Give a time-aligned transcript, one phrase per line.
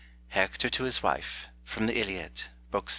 [0.29, 1.47] HECTOR TO HIS WIFE.
[1.63, 2.89] FROM THE ILIAD, BOOK VI.